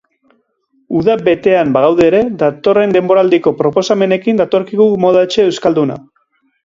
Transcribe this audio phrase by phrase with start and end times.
[0.99, 6.01] Uda betean bagaude ere, datorren denboraldiko proposamenekin datorkigu moda etxe euskalduna.